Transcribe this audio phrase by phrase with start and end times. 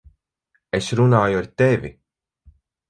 [0.79, 1.95] Es runāju ar tevi!